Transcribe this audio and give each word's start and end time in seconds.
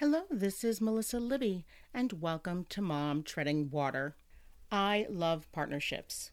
Hello, 0.00 0.24
this 0.30 0.62
is 0.62 0.78
Melissa 0.78 1.18
Libby, 1.18 1.64
and 1.94 2.20
welcome 2.20 2.66
to 2.68 2.82
Mom 2.82 3.22
Treading 3.22 3.70
Water. 3.70 4.14
I 4.70 5.06
love 5.08 5.50
partnerships. 5.52 6.32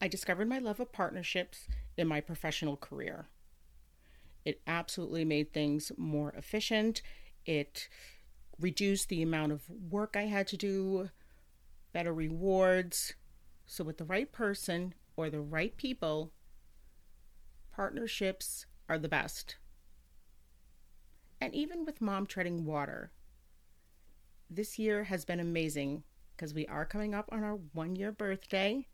I 0.00 0.08
discovered 0.08 0.48
my 0.48 0.60
love 0.60 0.80
of 0.80 0.90
partnerships 0.90 1.68
in 1.98 2.08
my 2.08 2.22
professional 2.22 2.78
career. 2.78 3.26
It 4.46 4.62
absolutely 4.66 5.26
made 5.26 5.52
things 5.52 5.92
more 5.98 6.30
efficient. 6.30 7.02
It 7.44 7.86
reduced 8.58 9.10
the 9.10 9.20
amount 9.20 9.52
of 9.52 9.68
work 9.68 10.16
I 10.16 10.22
had 10.22 10.46
to 10.46 10.56
do, 10.56 11.10
better 11.92 12.14
rewards. 12.14 13.12
So, 13.66 13.84
with 13.84 13.98
the 13.98 14.06
right 14.06 14.32
person 14.32 14.94
or 15.16 15.28
the 15.28 15.42
right 15.42 15.76
people, 15.76 16.32
partnerships 17.70 18.64
are 18.88 18.98
the 18.98 19.06
best. 19.06 19.56
And 21.40 21.54
even 21.54 21.84
with 21.86 22.00
Mom 22.00 22.26
Treading 22.26 22.66
Water, 22.66 23.12
this 24.50 24.78
year 24.78 25.04
has 25.04 25.24
been 25.24 25.40
amazing 25.40 26.02
because 26.36 26.52
we 26.52 26.66
are 26.66 26.84
coming 26.84 27.14
up 27.14 27.28
on 27.32 27.42
our 27.42 27.54
one 27.72 27.96
year 27.96 28.12
birthday. 28.12 28.86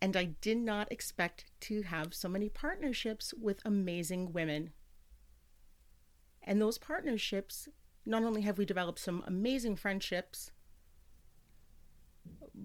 And 0.00 0.16
I 0.16 0.24
did 0.40 0.58
not 0.58 0.90
expect 0.90 1.46
to 1.62 1.82
have 1.82 2.14
so 2.14 2.28
many 2.28 2.48
partnerships 2.48 3.32
with 3.40 3.60
amazing 3.64 4.32
women. 4.32 4.72
And 6.42 6.60
those 6.60 6.78
partnerships, 6.78 7.68
not 8.04 8.22
only 8.22 8.42
have 8.42 8.58
we 8.58 8.64
developed 8.64 8.98
some 8.98 9.22
amazing 9.26 9.76
friendships, 9.76 10.50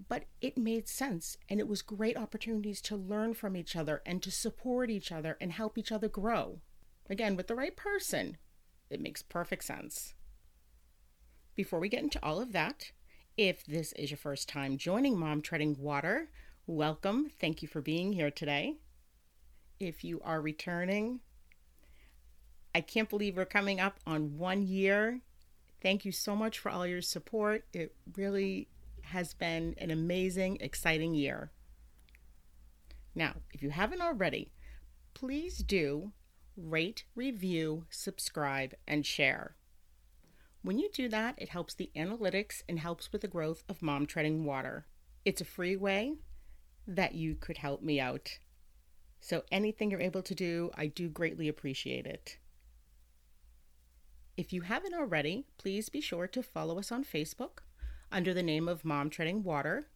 but 0.08 0.24
it 0.40 0.58
made 0.58 0.88
sense 0.88 1.36
and 1.48 1.60
it 1.60 1.68
was 1.68 1.82
great 1.82 2.16
opportunities 2.16 2.80
to 2.82 2.96
learn 2.96 3.34
from 3.34 3.56
each 3.56 3.74
other 3.74 4.02
and 4.04 4.22
to 4.22 4.30
support 4.30 4.90
each 4.90 5.10
other 5.10 5.36
and 5.40 5.52
help 5.52 5.78
each 5.78 5.92
other 5.92 6.08
grow. 6.08 6.60
Again, 7.10 7.34
with 7.34 7.48
the 7.48 7.56
right 7.56 7.76
person, 7.76 8.36
it 8.88 9.00
makes 9.00 9.20
perfect 9.20 9.64
sense. 9.64 10.14
Before 11.56 11.80
we 11.80 11.88
get 11.88 12.04
into 12.04 12.24
all 12.24 12.40
of 12.40 12.52
that, 12.52 12.92
if 13.36 13.66
this 13.66 13.92
is 13.94 14.12
your 14.12 14.18
first 14.18 14.48
time 14.48 14.78
joining 14.78 15.18
Mom 15.18 15.42
Treading 15.42 15.76
Water, 15.76 16.30
welcome. 16.68 17.28
Thank 17.40 17.62
you 17.62 17.68
for 17.68 17.80
being 17.80 18.12
here 18.12 18.30
today. 18.30 18.76
If 19.80 20.04
you 20.04 20.20
are 20.24 20.40
returning, 20.40 21.18
I 22.76 22.80
can't 22.80 23.10
believe 23.10 23.36
we're 23.36 23.44
coming 23.44 23.80
up 23.80 23.98
on 24.06 24.38
one 24.38 24.62
year. 24.62 25.18
Thank 25.82 26.04
you 26.04 26.12
so 26.12 26.36
much 26.36 26.60
for 26.60 26.70
all 26.70 26.86
your 26.86 27.02
support. 27.02 27.64
It 27.72 27.92
really 28.16 28.68
has 29.02 29.34
been 29.34 29.74
an 29.78 29.90
amazing, 29.90 30.58
exciting 30.60 31.14
year. 31.14 31.50
Now, 33.16 33.34
if 33.52 33.64
you 33.64 33.70
haven't 33.70 34.00
already, 34.00 34.52
please 35.12 35.58
do 35.58 36.12
rate, 36.56 37.04
review, 37.14 37.86
subscribe, 37.90 38.74
and 38.86 39.04
share. 39.04 39.56
When 40.62 40.78
you 40.78 40.90
do 40.92 41.08
that, 41.08 41.36
it 41.38 41.48
helps 41.48 41.74
the 41.74 41.90
analytics 41.96 42.62
and 42.68 42.78
helps 42.78 43.12
with 43.12 43.22
the 43.22 43.28
growth 43.28 43.64
of 43.68 43.82
Mom 43.82 44.06
Treading 44.06 44.44
Water. 44.44 44.86
It's 45.24 45.40
a 45.40 45.46
free 45.46 45.76
way 45.76 46.14
that 46.86 47.14
you 47.14 47.34
could 47.34 47.58
help 47.58 47.82
me 47.82 47.98
out. 47.98 48.38
So, 49.20 49.42
anything 49.50 49.90
you're 49.90 50.00
able 50.00 50.22
to 50.22 50.34
do, 50.34 50.70
I 50.74 50.86
do 50.86 51.08
greatly 51.08 51.48
appreciate 51.48 52.06
it. 52.06 52.38
If 54.36 54.52
you 54.52 54.62
haven't 54.62 54.94
already, 54.94 55.46
please 55.58 55.88
be 55.88 56.00
sure 56.00 56.26
to 56.28 56.42
follow 56.42 56.78
us 56.78 56.90
on 56.90 57.04
Facebook 57.04 57.60
under 58.10 58.32
the 58.32 58.42
name 58.42 58.68
of 58.68 58.84
Mom 58.84 59.10
Treading 59.10 59.42
Water. 59.42 59.88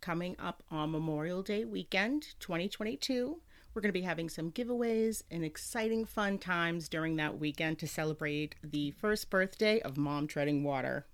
Coming 0.00 0.36
up 0.38 0.62
on 0.70 0.92
Memorial 0.92 1.42
Day 1.42 1.64
weekend 1.64 2.34
2022, 2.40 3.40
we're 3.74 3.82
going 3.82 3.88
to 3.88 3.92
be 3.92 4.02
having 4.02 4.28
some 4.28 4.52
giveaways 4.52 5.24
and 5.32 5.44
exciting 5.44 6.04
fun 6.04 6.38
times 6.38 6.88
during 6.88 7.16
that 7.16 7.40
weekend 7.40 7.80
to 7.80 7.88
celebrate 7.88 8.54
the 8.62 8.92
first 8.92 9.30
birthday 9.30 9.80
of 9.80 9.96
Mom 9.96 10.28
Treading 10.28 10.62
Water. 10.62 11.08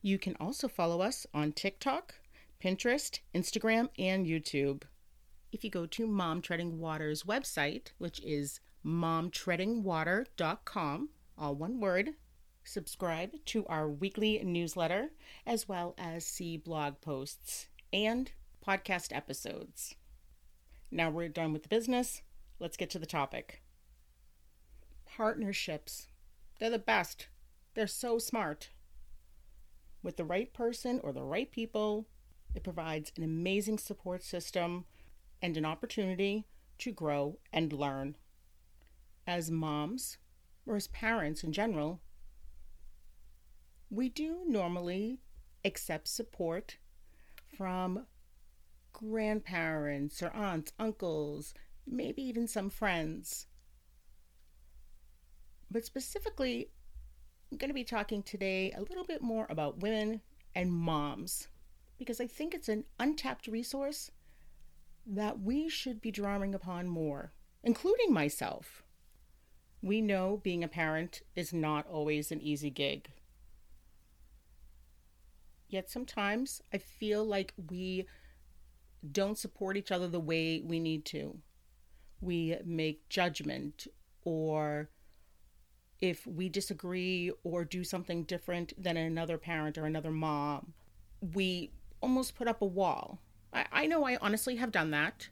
You 0.00 0.16
can 0.16 0.36
also 0.38 0.68
follow 0.68 1.00
us 1.00 1.26
on 1.34 1.50
TikTok, 1.50 2.14
Pinterest, 2.62 3.18
Instagram, 3.34 3.88
and 3.98 4.26
YouTube. 4.26 4.84
If 5.50 5.64
you 5.64 5.70
go 5.70 5.86
to 5.86 6.06
Mom 6.06 6.40
Treading 6.40 6.78
Water's 6.78 7.24
website, 7.24 7.88
which 7.98 8.20
is 8.20 8.60
momtreadingwater.com, 8.86 11.08
all 11.36 11.56
one 11.56 11.80
word, 11.80 12.10
subscribe 12.62 13.32
to 13.46 13.66
our 13.66 13.88
weekly 13.88 14.40
newsletter, 14.44 15.10
as 15.44 15.68
well 15.68 15.96
as 15.98 16.24
see 16.24 16.56
blog 16.56 17.00
posts 17.00 17.66
and 17.92 18.30
podcast 18.64 19.12
episodes. 19.14 19.96
Now 20.94 21.08
we're 21.08 21.30
done 21.30 21.54
with 21.54 21.62
the 21.62 21.70
business. 21.70 22.20
Let's 22.60 22.76
get 22.76 22.90
to 22.90 22.98
the 22.98 23.06
topic. 23.06 23.62
Partnerships. 25.06 26.08
They're 26.60 26.68
the 26.68 26.78
best. 26.78 27.28
They're 27.72 27.86
so 27.86 28.18
smart. 28.18 28.68
With 30.02 30.18
the 30.18 30.24
right 30.24 30.52
person 30.52 31.00
or 31.02 31.14
the 31.14 31.22
right 31.22 31.50
people, 31.50 32.06
it 32.54 32.62
provides 32.62 33.10
an 33.16 33.22
amazing 33.22 33.78
support 33.78 34.22
system 34.22 34.84
and 35.40 35.56
an 35.56 35.64
opportunity 35.64 36.44
to 36.80 36.92
grow 36.92 37.38
and 37.54 37.72
learn. 37.72 38.16
As 39.26 39.50
moms, 39.50 40.18
or 40.66 40.76
as 40.76 40.88
parents 40.88 41.42
in 41.42 41.54
general, 41.54 42.02
we 43.88 44.10
do 44.10 44.42
normally 44.46 45.20
accept 45.64 46.06
support 46.08 46.76
from 47.56 48.06
grandparents 49.02 50.22
or 50.22 50.30
aunts, 50.34 50.72
uncles, 50.78 51.54
maybe 51.86 52.22
even 52.22 52.46
some 52.46 52.70
friends. 52.70 53.46
But 55.70 55.84
specifically, 55.84 56.70
I'm 57.50 57.58
going 57.58 57.70
to 57.70 57.74
be 57.74 57.84
talking 57.84 58.22
today 58.22 58.72
a 58.76 58.82
little 58.82 59.04
bit 59.04 59.22
more 59.22 59.46
about 59.48 59.80
women 59.80 60.20
and 60.54 60.72
moms 60.72 61.48
because 61.98 62.20
I 62.20 62.26
think 62.26 62.54
it's 62.54 62.68
an 62.68 62.84
untapped 62.98 63.46
resource 63.46 64.10
that 65.06 65.40
we 65.40 65.68
should 65.68 66.00
be 66.00 66.10
drawing 66.10 66.54
upon 66.54 66.88
more, 66.88 67.32
including 67.62 68.12
myself. 68.12 68.82
We 69.82 70.00
know 70.00 70.40
being 70.42 70.62
a 70.62 70.68
parent 70.68 71.22
is 71.34 71.52
not 71.52 71.86
always 71.86 72.30
an 72.30 72.40
easy 72.40 72.70
gig. 72.70 73.10
Yet 75.68 75.90
sometimes 75.90 76.62
I 76.72 76.78
feel 76.78 77.24
like 77.24 77.54
we 77.70 78.06
don't 79.10 79.38
support 79.38 79.76
each 79.76 79.90
other 79.90 80.08
the 80.08 80.20
way 80.20 80.62
we 80.64 80.78
need 80.78 81.04
to. 81.06 81.38
We 82.20 82.56
make 82.64 83.08
judgment, 83.08 83.88
or 84.24 84.90
if 86.00 86.26
we 86.26 86.48
disagree 86.48 87.32
or 87.42 87.64
do 87.64 87.84
something 87.84 88.24
different 88.24 88.72
than 88.80 88.96
another 88.96 89.38
parent 89.38 89.78
or 89.78 89.86
another 89.86 90.10
mom, 90.10 90.74
we 91.20 91.72
almost 92.00 92.34
put 92.34 92.48
up 92.48 92.62
a 92.62 92.66
wall. 92.66 93.20
I, 93.52 93.66
I 93.72 93.86
know 93.86 94.04
I 94.04 94.16
honestly 94.20 94.56
have 94.56 94.72
done 94.72 94.90
that. 94.90 95.28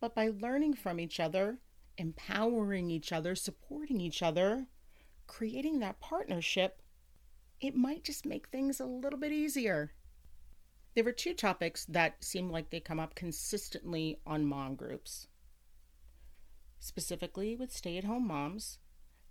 But 0.00 0.14
by 0.14 0.28
learning 0.28 0.74
from 0.74 1.00
each 1.00 1.18
other, 1.18 1.58
empowering 1.98 2.90
each 2.90 3.12
other, 3.12 3.34
supporting 3.34 4.00
each 4.00 4.22
other, 4.22 4.66
creating 5.26 5.80
that 5.80 6.00
partnership, 6.00 6.82
it 7.60 7.74
might 7.74 8.04
just 8.04 8.26
make 8.26 8.48
things 8.48 8.78
a 8.78 8.86
little 8.86 9.18
bit 9.18 9.32
easier. 9.32 9.92
There 10.96 11.04
were 11.04 11.12
two 11.12 11.34
topics 11.34 11.84
that 11.90 12.24
seem 12.24 12.48
like 12.48 12.70
they 12.70 12.80
come 12.80 12.98
up 12.98 13.14
consistently 13.14 14.18
on 14.26 14.46
mom 14.46 14.76
groups. 14.76 15.28
Specifically 16.78 17.54
with 17.54 17.70
stay 17.70 17.98
at 17.98 18.04
home 18.04 18.26
moms, 18.26 18.78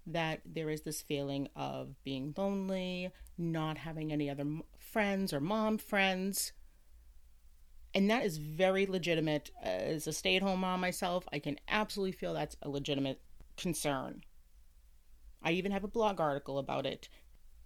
that 0.06 0.42
there 0.46 0.70
is 0.70 0.84
this 0.84 1.02
feeling 1.02 1.50
of 1.56 1.96
being 2.04 2.36
lonely, 2.38 3.10
not 3.36 3.80
having 3.80 4.12
any 4.12 4.30
other 4.30 4.46
friends 4.78 5.34
or 5.34 5.40
mom 5.40 5.80
friends. 5.80 6.54
And 7.96 8.12
that 8.12 8.24
is 8.24 8.38
very 8.38 8.86
legitimate. 8.86 9.50
As 9.64 10.06
a 10.06 10.14
stay 10.14 10.36
at 10.36 10.44
home 10.44 10.60
mom 10.60 10.82
myself, 10.82 11.28
I 11.34 11.40
can 11.40 11.60
absolutely 11.68 12.12
feel 12.12 12.36
that's 12.36 12.56
a 12.62 12.70
legitimate 12.70 13.22
concern. 13.58 14.22
I 15.42 15.54
even 15.54 15.72
have 15.72 15.84
a 15.84 15.88
blog 15.88 16.22
article 16.22 16.60
about 16.60 16.86
it 16.86 17.10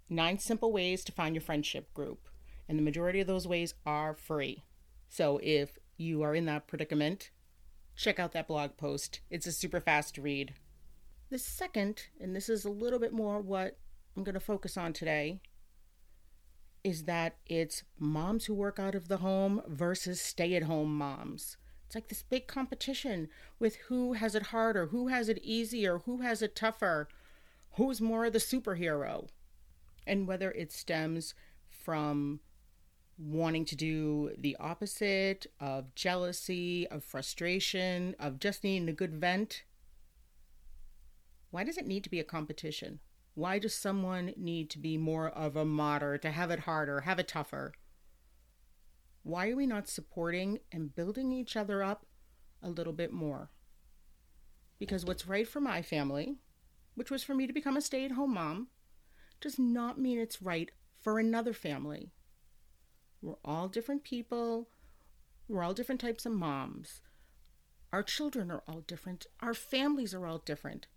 nine 0.07 0.39
simple 0.39 0.71
ways 0.71 1.03
to 1.03 1.11
find 1.11 1.35
your 1.35 1.41
friendship 1.41 1.93
group. 1.93 2.28
And 2.69 2.77
the 2.77 2.83
majority 2.83 3.19
of 3.19 3.27
those 3.27 3.47
ways 3.47 3.73
are 3.85 4.13
free. 4.13 4.63
So 5.09 5.39
if 5.41 5.79
you 5.97 6.21
are 6.21 6.35
in 6.35 6.45
that 6.45 6.67
predicament, 6.67 7.31
check 7.95 8.19
out 8.19 8.31
that 8.33 8.47
blog 8.47 8.77
post. 8.77 9.21
It's 9.31 9.47
a 9.47 9.51
super 9.51 9.81
fast 9.81 10.19
read. 10.19 10.53
The 11.31 11.39
second, 11.39 12.03
and 12.21 12.35
this 12.35 12.47
is 12.47 12.63
a 12.65 12.69
little 12.69 12.99
bit 12.99 13.11
more 13.11 13.41
what 13.41 13.77
I'm 14.15 14.23
going 14.23 14.35
to 14.35 14.39
focus 14.39 14.77
on 14.77 14.93
today, 14.93 15.41
is 16.83 17.05
that 17.05 17.37
it's 17.47 17.83
moms 17.97 18.45
who 18.45 18.53
work 18.53 18.79
out 18.79 18.95
of 18.95 19.07
the 19.07 19.17
home 19.17 19.61
versus 19.67 20.21
stay 20.21 20.55
at 20.55 20.63
home 20.63 20.95
moms. 20.95 21.57
It's 21.87 21.95
like 21.95 22.07
this 22.07 22.23
big 22.23 22.45
competition 22.47 23.29
with 23.57 23.77
who 23.87 24.13
has 24.13 24.35
it 24.35 24.43
harder, 24.43 24.87
who 24.87 25.07
has 25.07 25.27
it 25.27 25.39
easier, 25.41 25.99
who 26.05 26.21
has 26.21 26.43
it 26.43 26.55
tougher, 26.55 27.07
who's 27.73 27.99
more 27.99 28.25
of 28.25 28.33
the 28.33 28.39
superhero 28.39 29.27
and 30.05 30.27
whether 30.27 30.51
it 30.51 30.71
stems 30.71 31.33
from 31.67 32.39
wanting 33.19 33.65
to 33.65 33.75
do 33.75 34.31
the 34.37 34.55
opposite 34.61 35.45
of 35.59 35.93
jealousy, 35.93 36.87
of 36.87 37.03
frustration, 37.03 38.15
of 38.17 38.39
just 38.39 38.63
needing 38.63 38.87
a 38.87 38.93
good 38.93 39.13
vent. 39.13 39.63
Why 41.51 41.65
does 41.65 41.77
it 41.77 41.85
need 41.85 42.05
to 42.05 42.09
be 42.09 42.19
a 42.19 42.23
competition? 42.23 42.99
Why 43.33 43.59
does 43.59 43.75
someone 43.75 44.33
need 44.37 44.69
to 44.69 44.79
be 44.79 44.97
more 44.97 45.29
of 45.29 45.57
a 45.57 45.65
martyr, 45.65 46.17
to 46.17 46.31
have 46.31 46.49
it 46.49 46.59
harder, 46.59 47.01
have 47.01 47.19
it 47.19 47.27
tougher? 47.27 47.73
Why 49.23 49.49
are 49.49 49.55
we 49.55 49.67
not 49.67 49.89
supporting 49.89 50.59
and 50.71 50.95
building 50.95 51.31
each 51.33 51.57
other 51.57 51.83
up 51.83 52.05
a 52.63 52.69
little 52.69 52.93
bit 52.93 53.11
more? 53.11 53.51
Because 54.79 55.03
what's 55.03 55.27
right 55.27 55.47
for 55.47 55.59
my 55.59 55.81
family, 55.81 56.37
which 56.95 57.11
was 57.11 57.21
for 57.21 57.35
me 57.35 57.47
to 57.47 57.53
become 57.53 57.75
a 57.75 57.81
stay 57.81 58.05
at 58.05 58.11
home 58.11 58.33
mom, 58.35 58.67
does 59.41 59.59
not 59.59 59.99
mean 59.99 60.19
it's 60.19 60.41
right 60.41 60.71
for 61.01 61.19
another 61.19 61.53
family. 61.53 62.11
We're 63.21 63.35
all 63.43 63.67
different 63.67 64.03
people. 64.03 64.69
We're 65.47 65.63
all 65.63 65.73
different 65.73 66.01
types 66.01 66.25
of 66.25 66.31
moms. 66.31 67.01
Our 67.91 68.03
children 68.03 68.51
are 68.51 68.63
all 68.67 68.81
different. 68.81 69.25
Our 69.41 69.53
families 69.53 70.13
are 70.13 70.25
all 70.25 70.37
different. 70.39 70.87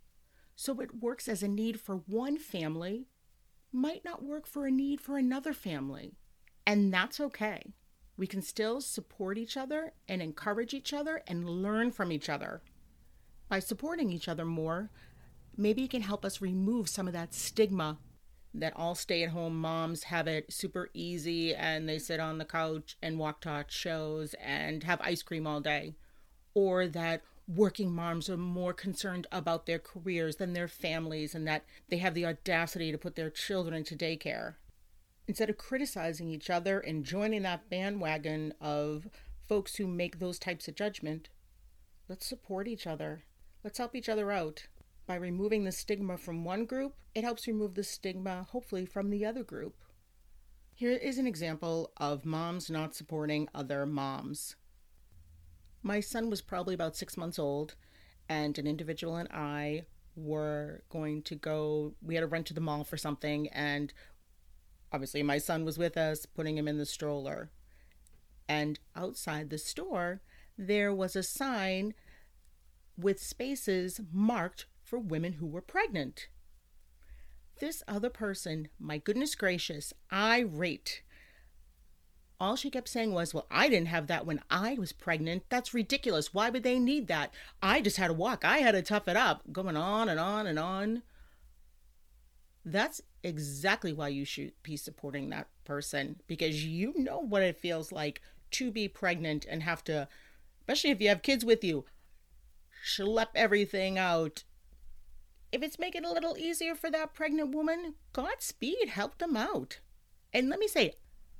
So 0.55 0.81
it 0.81 1.01
works 1.01 1.27
as 1.27 1.43
a 1.43 1.49
need 1.49 1.81
for 1.81 1.97
one 2.07 2.39
family, 2.39 3.07
might 3.73 4.05
not 4.05 4.23
work 4.23 4.47
for 4.47 4.67
a 4.67 4.71
need 4.71 5.01
for 5.01 5.17
another 5.17 5.55
family. 5.55 6.13
And 6.67 6.93
that's 6.93 7.19
okay. 7.19 7.73
We 8.17 8.27
can 8.27 8.43
still 8.43 8.81
support 8.81 9.39
each 9.39 9.57
other 9.57 9.95
and 10.07 10.21
encourage 10.21 10.75
each 10.75 10.93
other 10.93 11.23
and 11.27 11.49
learn 11.49 11.91
from 11.91 12.13
each 12.13 12.29
other. 12.29 12.63
By 13.49 13.59
supporting 13.59 14.13
each 14.13 14.29
other 14.29 14.45
more, 14.45 14.91
maybe 15.57 15.85
it 15.85 15.91
can 15.91 16.03
help 16.03 16.25
us 16.25 16.41
remove 16.41 16.89
some 16.89 17.07
of 17.07 17.15
that 17.15 17.35
stigma 17.35 17.99
that 18.55 18.75
all 18.77 18.95
stay 18.95 19.23
at 19.23 19.31
home 19.31 19.59
moms 19.59 20.05
have 20.05 20.27
it 20.27 20.53
super 20.53 20.91
easy 20.93 21.55
and 21.55 21.89
they 21.89 21.99
sit 21.99 22.21
on 22.21 22.39
the 22.39 22.45
couch 22.45 22.97
and 23.03 23.19
watch 23.19 23.45
hot 23.45 23.71
shows 23.71 24.35
and 24.35 24.85
have 24.85 25.01
ice 25.01 25.23
cream 25.23 25.47
all 25.47 25.61
day. 25.61 25.95
Or 26.55 26.87
that 26.87 27.23
working 27.49 27.93
moms 27.93 28.29
are 28.29 28.37
more 28.37 28.73
concerned 28.73 29.27
about 29.33 29.67
their 29.67 29.79
careers 29.79 30.37
than 30.37 30.53
their 30.53 30.69
families 30.69 31.35
and 31.35 31.47
that 31.47 31.65
they 31.89 31.97
have 31.99 32.15
the 32.15 32.27
audacity 32.27 32.93
to 32.93 32.99
put 32.99 33.17
their 33.17 33.31
children 33.31 33.75
into 33.75 33.97
daycare. 33.97 34.55
Instead 35.27 35.51
of 35.51 35.57
criticizing 35.57 36.29
each 36.29 36.51
other 36.51 36.79
and 36.81 37.05
joining 37.05 37.43
that 37.43 37.71
bandwagon 37.71 38.53
of 38.61 39.09
folks 39.49 39.77
who 39.77 39.87
make 39.87 40.19
those 40.19 40.39
types 40.39 40.69
of 40.69 40.75
judgment, 40.75 41.29
let's 42.09 42.27
support 42.27 42.69
each 42.69 42.87
other. 42.87 43.23
Let's 43.65 43.79
help 43.79 43.95
each 43.95 44.09
other 44.09 44.31
out. 44.31 44.67
By 45.07 45.17
removing 45.17 45.65
the 45.65 45.73
stigma 45.73 46.17
from 46.17 46.45
one 46.45 46.65
group, 46.65 46.95
it 47.15 47.25
helps 47.25 47.47
remove 47.47 47.75
the 47.75 47.85
stigma, 47.85 48.47
hopefully, 48.51 48.87
from 48.87 49.11
the 49.11 49.25
other 49.25 49.43
group. 49.43 49.75
Here 50.75 50.93
is 50.93 51.19
an 51.19 51.27
example 51.27 51.93
of 51.97 52.25
moms 52.25 52.71
not 52.71 52.95
supporting 52.95 53.49
other 53.55 53.85
moms. 53.85 54.57
My 55.83 56.01
son 56.01 56.31
was 56.31 56.41
probably 56.41 56.75
about 56.75 56.97
six 56.97 57.17
months 57.17 57.39
old, 57.39 57.75
and 58.29 58.57
an 58.59 58.67
individual 58.67 59.17
and 59.17 59.29
I 59.33 59.87
were 60.15 60.85
going 60.89 61.23
to 61.23 61.35
go. 61.35 61.95
We 62.01 62.15
had 62.15 62.21
to 62.21 62.27
run 62.27 62.45
to 62.45 62.55
the 62.55 62.61
mall 62.61 62.85
for 62.85 62.97
something, 62.97 63.49
and 63.49 63.93
obviously, 64.93 65.23
my 65.23 65.39
son 65.39 65.65
was 65.65 65.79
with 65.79 65.97
us, 65.97 66.27
putting 66.27 66.57
him 66.57 66.69
in 66.69 66.79
the 66.79 66.87
stroller. 66.87 67.51
And 68.49 68.79
outside 68.95 69.51
the 69.51 69.59
store, 69.59 70.21
there 70.57 70.95
was 70.95 71.17
a 71.17 71.23
sign 71.23 71.95
with 72.97 73.21
spaces 73.21 74.01
marked 74.13 74.67
for 74.93 74.99
women 74.99 75.33
who 75.33 75.47
were 75.47 75.63
pregnant. 75.63 76.29
This 77.61 77.83
other 77.89 78.11
person, 78.11 78.69
my 78.79 78.99
goodness 78.99 79.35
gracious, 79.35 79.95
irate. 80.13 81.01
All 82.39 82.57
she 82.57 82.69
kept 82.69 82.91
saying 82.91 83.15
was, 83.15 83.33
Well, 83.33 83.47
I 83.51 83.71
didn't 83.71 83.89
have 83.89 84.07
that 84.09 84.27
when 84.27 84.41
I 84.51 84.75
was 84.75 84.93
pregnant. 84.93 85.45
That's 85.49 85.73
ridiculous. 85.73 86.35
Why 86.35 86.51
would 86.51 86.63
they 86.63 86.79
need 86.79 87.09
that? 87.09 87.33
I 87.63 87.81
just 87.81 87.97
had 87.97 88.09
to 88.09 88.13
walk. 88.13 88.45
I 88.45 88.59
had 88.59 88.73
to 88.73 88.83
tough 88.83 89.09
it 89.09 89.17
up. 89.17 89.51
Going 89.51 89.79
on 89.79 90.11
and 90.11 90.21
on 90.21 90.47
and 90.47 90.59
on. 90.59 91.03
That's 92.63 93.01
exactly 93.23 93.95
why 93.95 94.09
you 94.09 94.27
should 94.27 94.53
be 94.63 94.77
supporting 94.77 95.31
that 95.31 95.49
person 95.65 96.21
because 96.27 96.67
you 96.67 96.93
know 96.99 97.19
what 97.19 97.41
it 97.41 97.57
feels 97.57 97.93
like 97.93 98.21
to 98.51 98.71
be 98.71 98.89
pregnant 98.89 99.47
and 99.49 99.63
have 99.63 99.83
to, 99.85 100.07
especially 100.61 100.91
if 100.91 101.01
you 101.01 101.09
have 101.09 101.23
kids 101.23 101.47
with 101.47 101.65
you, 101.65 101.87
schlep 102.87 103.29
everything 103.35 103.97
out 103.97 104.45
if 105.53 105.63
it's 105.63 105.79
making 105.79 106.05
it 106.05 106.09
a 106.09 106.13
little 106.13 106.37
easier 106.39 106.75
for 106.75 106.91
that 106.91 107.15
pregnant 107.15 107.55
woman, 107.55 107.95
Godspeed, 108.13 108.89
help 108.89 109.19
them 109.19 109.37
out. 109.37 109.81
And 110.33 110.49
let 110.49 110.59
me 110.59 110.67
say, 110.67 110.95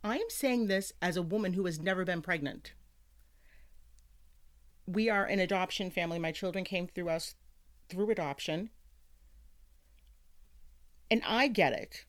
I 0.05 0.19
am 0.19 0.29
saying 0.29 0.67
this 0.67 0.93
as 1.01 1.17
a 1.17 1.23
woman 1.23 1.55
who 1.55 1.65
has 1.65 1.81
never 1.81 2.05
been 2.05 2.21
pregnant. 2.21 2.75
We 4.87 5.09
are 5.09 5.25
an 5.25 5.41
adoption 5.41 5.91
family. 5.91 6.19
My 6.19 6.33
children 6.33 6.65
came 6.65 6.87
through 6.87 7.09
us 7.09 7.35
through 7.89 8.11
adoption. 8.11 8.71
And 11.11 11.23
I 11.27 11.49
get 11.49 11.73
it. 11.73 12.05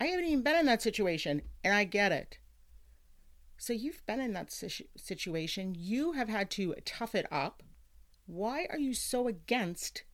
I 0.00 0.06
haven't 0.06 0.26
even 0.26 0.42
been 0.42 0.56
in 0.56 0.66
that 0.66 0.82
situation, 0.82 1.42
and 1.62 1.74
I 1.74 1.84
get 1.84 2.12
it. 2.12 2.38
So 3.58 3.72
you've 3.72 4.04
been 4.06 4.20
in 4.20 4.32
that 4.34 4.52
situation. 4.96 5.74
You 5.76 6.12
have 6.12 6.28
had 6.28 6.50
to 6.52 6.74
tough 6.84 7.14
it 7.14 7.26
up. 7.30 7.62
Why 8.26 8.66
are 8.70 8.78
you 8.78 8.94
so 8.94 9.26
against 9.26 10.04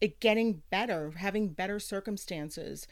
it 0.00 0.20
getting 0.20 0.62
better, 0.70 1.12
having 1.16 1.48
better 1.48 1.80
circumstances, 1.80 2.86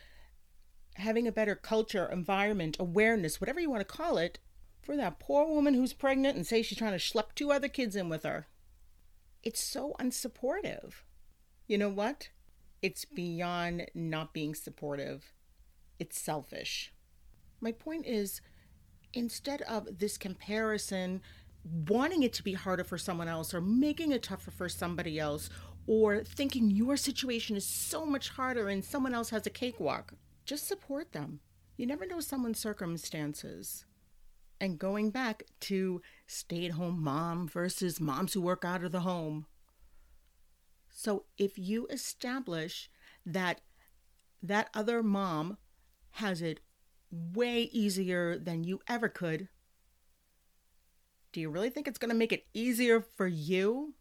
having 0.94 1.26
a 1.26 1.32
better 1.32 1.54
culture, 1.54 2.08
environment, 2.10 2.76
awareness, 2.80 3.40
whatever 3.40 3.60
you 3.60 3.70
want 3.70 3.80
to 3.80 3.96
call 3.96 4.18
it, 4.18 4.38
for 4.82 4.96
that 4.96 5.18
poor 5.18 5.46
woman 5.46 5.74
who's 5.74 5.92
pregnant 5.92 6.36
and 6.36 6.46
say 6.46 6.62
she's 6.62 6.78
trying 6.78 6.92
to 6.92 6.98
schlep 6.98 7.34
two 7.34 7.50
other 7.50 7.68
kids 7.68 7.96
in 7.96 8.08
with 8.08 8.22
her. 8.22 8.46
It's 9.42 9.60
so 9.60 9.94
unsupportive. 10.00 10.92
You 11.66 11.78
know 11.78 11.88
what? 11.88 12.30
It's 12.82 13.04
beyond 13.04 13.86
not 13.94 14.32
being 14.32 14.54
supportive. 14.54 15.32
It's 15.98 16.20
selfish. 16.20 16.92
My 17.60 17.72
point 17.72 18.06
is, 18.06 18.40
instead 19.12 19.62
of 19.62 19.98
this 19.98 20.18
comparison, 20.18 21.22
wanting 21.88 22.22
it 22.22 22.32
to 22.34 22.44
be 22.44 22.52
harder 22.52 22.84
for 22.84 22.98
someone 22.98 23.28
else 23.28 23.52
or 23.52 23.60
making 23.60 24.12
it 24.12 24.22
tougher 24.22 24.50
for 24.50 24.68
somebody 24.68 25.18
else 25.18 25.50
or 25.86 26.24
thinking 26.24 26.70
your 26.70 26.96
situation 26.96 27.56
is 27.56 27.64
so 27.64 28.04
much 28.04 28.30
harder 28.30 28.68
and 28.68 28.84
someone 28.84 29.14
else 29.14 29.30
has 29.30 29.46
a 29.46 29.50
cakewalk. 29.50 30.14
Just 30.44 30.66
support 30.66 31.12
them. 31.12 31.40
You 31.76 31.86
never 31.86 32.06
know 32.06 32.20
someone's 32.20 32.58
circumstances. 32.58 33.84
And 34.60 34.78
going 34.78 35.10
back 35.10 35.44
to 35.60 36.00
stay 36.26 36.66
at 36.66 36.72
home 36.72 37.02
mom 37.02 37.46
versus 37.46 38.00
moms 38.00 38.32
who 38.32 38.40
work 38.40 38.64
out 38.64 38.82
of 38.82 38.92
the 38.92 39.00
home. 39.00 39.46
So 40.90 41.24
if 41.36 41.58
you 41.58 41.86
establish 41.88 42.90
that 43.24 43.60
that 44.42 44.70
other 44.72 45.02
mom 45.02 45.58
has 46.12 46.40
it 46.40 46.60
way 47.10 47.62
easier 47.64 48.38
than 48.38 48.64
you 48.64 48.80
ever 48.88 49.08
could, 49.08 49.48
do 51.32 51.40
you 51.40 51.50
really 51.50 51.68
think 51.68 51.86
it's 51.86 51.98
going 51.98 52.10
to 52.10 52.16
make 52.16 52.32
it 52.32 52.46
easier 52.54 53.04
for 53.16 53.26
you? 53.26 53.94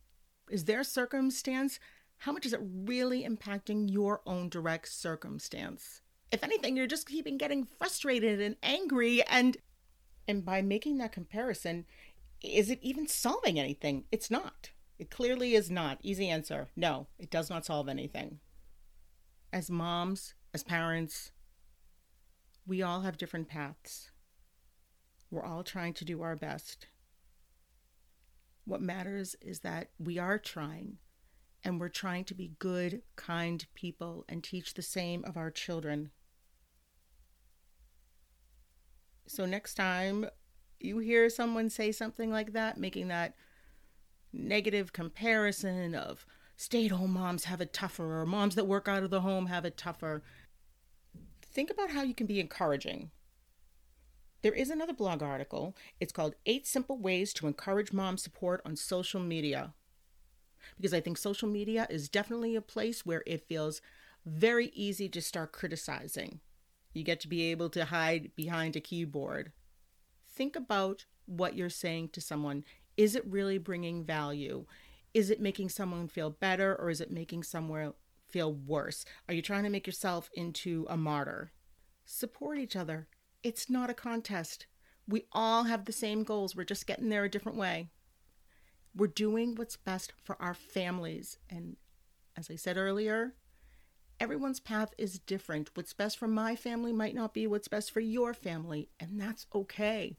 Is 0.50 0.66
their 0.66 0.84
circumstance, 0.84 1.80
how 2.20 2.32
much 2.32 2.46
is 2.46 2.54
it 2.54 2.62
really 2.64 3.24
impacting 3.24 3.92
your 3.92 4.22
own 4.26 4.50
direct 4.50 4.90
circumstance? 4.90 6.02
If 6.32 6.44
anything, 6.44 6.76
you're 6.76 6.88
just 6.88 7.08
keeping 7.08 7.38
getting 7.38 7.66
frustrated 7.66 8.42
and 8.42 8.56
angry 8.64 9.24
and 9.24 9.58
and 10.28 10.44
by 10.44 10.62
making 10.62 10.98
that 10.98 11.12
comparison, 11.12 11.86
is 12.42 12.70
it 12.70 12.80
even 12.82 13.08
solving 13.08 13.60
anything? 13.60 14.06
It's 14.12 14.32
not. 14.32 14.72
It 14.98 15.12
clearly 15.12 15.54
is 15.54 15.70
not. 15.70 16.00
Easy 16.02 16.30
answer. 16.30 16.70
No, 16.76 17.08
it 17.20 17.30
does 17.30 17.50
not 17.50 17.66
solve 17.66 17.88
anything. 17.88 18.40
As 19.54 19.70
moms, 19.70 20.34
as 20.54 20.64
parents, 20.64 21.32
we 22.66 22.82
all 22.82 23.02
have 23.02 23.18
different 23.18 23.48
paths. 23.48 24.10
We're 25.30 25.46
all 25.46 25.64
trying 25.64 25.94
to 25.96 26.06
do 26.06 26.22
our 26.22 26.36
best. 26.36 26.88
What 28.66 28.82
matters 28.82 29.36
is 29.42 29.60
that 29.60 29.90
we 30.00 30.18
are 30.18 30.40
trying 30.40 30.98
and 31.64 31.80
we're 31.80 31.90
trying 31.90 32.26
to 32.26 32.36
be 32.36 32.54
good, 32.60 33.02
kind 33.16 33.66
people 33.74 34.26
and 34.28 34.44
teach 34.44 34.74
the 34.74 34.82
same 34.82 35.24
of 35.26 35.38
our 35.38 35.50
children. 35.52 36.12
So, 39.28 39.46
next 39.46 39.76
time 39.76 40.28
you 40.80 41.00
hear 41.00 41.30
someone 41.30 41.70
say 41.70 41.92
something 41.92 42.32
like 42.32 42.54
that, 42.54 42.78
making 42.78 43.08
that 43.08 43.36
negative 44.34 44.94
comparison 44.94 45.96
of 45.96 46.26
stay 46.58 46.86
at 46.86 46.92
home 46.92 47.14
moms 47.14 47.46
have 47.46 47.62
it 47.62 47.74
tougher 47.74 48.20
or 48.20 48.26
moms 48.26 48.56
that 48.56 48.68
work 48.68 48.88
out 48.88 49.04
of 49.04 49.10
the 49.10 49.22
home 49.22 49.48
have 49.48 49.66
it 49.66 49.78
tougher, 49.78 50.24
think 51.42 51.72
about 51.72 51.92
how 51.92 52.04
you 52.04 52.14
can 52.14 52.28
be 52.28 52.40
encouraging 52.40 53.12
there 54.46 54.54
is 54.54 54.70
another 54.70 54.94
blog 54.94 55.24
article. 55.24 55.76
It's 56.00 56.14
called 56.14 56.36
Eight 56.46 56.68
Simple 56.68 57.00
Ways 57.00 57.34
to 57.34 57.48
Encourage 57.48 57.92
Mom 57.92 58.16
Support 58.16 58.62
on 58.64 58.76
Social 58.76 59.20
Media. 59.20 59.74
Because 60.78 60.94
I 60.94 61.00
think 61.00 61.18
social 61.18 61.50
media 61.50 61.88
is 61.90 62.10
definitely 62.10 62.56
a 62.56 62.62
place 62.62 63.04
where 63.04 63.24
it 63.26 63.48
feels 63.48 63.82
very 64.24 64.68
easy 64.68 65.10
to 65.10 65.20
start 65.20 65.52
criticizing. 65.52 66.42
You 66.94 67.04
get 67.04 67.20
to 67.22 67.28
be 67.28 67.50
able 67.50 67.72
to 67.72 67.86
hide 67.86 68.34
behind 68.36 68.76
a 68.76 68.82
keyboard. 68.82 69.52
think 70.28 70.56
about 70.56 71.06
what 71.26 71.56
you're 71.56 71.68
saying 71.72 72.10
to 72.10 72.22
someone. 72.22 72.66
Is 72.98 73.16
it 73.16 73.26
really 73.26 73.58
bringing 73.58 74.04
value? 74.04 74.68
Is 75.16 75.32
it 75.32 75.42
making 75.42 75.70
someone 75.70 76.08
feel 76.08 76.30
better 76.30 76.76
or 76.76 76.92
is 76.92 77.02
it 77.02 77.10
making 77.10 77.42
someone 77.42 77.94
feel 78.30 78.54
worse? 78.54 79.06
Are 79.28 79.34
you 79.34 79.42
trying 79.42 79.64
to 79.64 79.72
make 79.72 79.88
yourself 79.88 80.30
into 80.36 80.86
a 80.88 80.96
martyr? 80.96 81.52
Support 82.06 82.60
each 82.60 82.76
other. 82.76 83.08
It's 83.46 83.70
not 83.70 83.92
a 83.92 83.94
contest. 83.94 84.66
We 85.08 85.28
all 85.32 85.66
have 85.66 85.86
the 85.86 85.92
same 85.92 86.24
goals. 86.24 86.56
We're 86.56 86.64
just 86.64 86.88
getting 86.88 87.10
there 87.10 87.26
a 87.26 87.30
different 87.30 87.60
way. 87.60 87.90
We're 88.96 89.06
doing 89.06 89.54
what's 89.54 89.78
best 89.78 90.14
for 90.24 90.36
our 90.42 90.56
families. 90.56 91.38
And 91.48 91.76
as 92.36 92.50
I 92.50 92.56
said 92.56 92.76
earlier, 92.76 93.36
everyone's 94.20 94.60
path 94.60 94.96
is 94.98 95.20
different. 95.20 95.70
What's 95.76 95.94
best 95.94 96.18
for 96.18 96.28
my 96.28 96.56
family 96.56 96.92
might 96.92 97.14
not 97.14 97.36
be 97.36 97.46
what's 97.46 97.68
best 97.68 97.92
for 97.92 98.00
your 98.00 98.34
family, 98.34 98.90
and 99.00 99.22
that's 99.22 99.46
okay. 99.54 100.18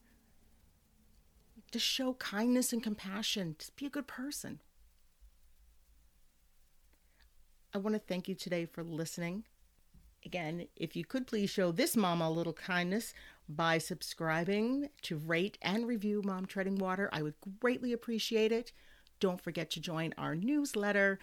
Just 1.73 1.85
show 1.85 2.15
kindness 2.15 2.73
and 2.73 2.81
compassion. 2.81 3.57
Just 3.59 3.75
be 3.75 3.87
a 3.87 3.91
good 3.91 4.07
person. 4.07 4.61
I 7.75 7.79
want 7.79 7.97
to 7.97 8.01
thank 8.01 8.29
you 8.29 8.37
today 8.37 8.67
for 8.67 8.85
listening. 8.85 9.47
Again, 10.27 10.67
if 10.75 10.97
you 10.97 11.05
could 11.05 11.29
please 11.29 11.51
show 11.51 11.71
this 11.71 11.97
mom 11.97 12.21
a 12.21 12.29
little 12.29 12.53
kindness 12.53 13.15
by 13.49 13.79
subscribing 13.79 14.89
to 15.03 15.17
rate 15.17 15.57
and 15.63 15.87
review 15.87 16.21
Mom 16.25 16.47
Treading 16.47 16.75
Water, 16.75 17.09
I 17.13 17.23
would 17.23 17.35
greatly 17.61 17.93
appreciate 17.93 18.51
it. 18.51 18.73
Don't 19.21 19.41
forget 19.41 19.71
to 19.71 19.81
join 19.81 20.13
our 20.19 20.35
newsletter 20.35 21.21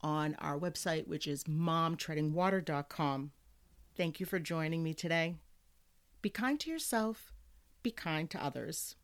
on 0.00 0.34
our 0.40 0.58
website, 0.58 1.06
which 1.06 1.28
is 1.28 1.44
momtreadingwater.com. 1.44 3.30
Thank 3.96 4.18
you 4.18 4.26
for 4.26 4.40
joining 4.40 4.82
me 4.82 4.92
today. 4.92 5.36
Be 6.20 6.28
kind 6.28 6.58
to 6.58 6.70
yourself, 6.70 7.32
be 7.84 7.92
kind 7.92 8.28
to 8.30 8.44
others. 8.44 8.96